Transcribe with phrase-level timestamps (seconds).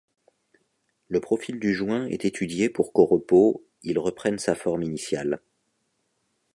[1.09, 5.43] Le profil du joint est étudié pour qu’au repos, il reprenne sa forme initiale.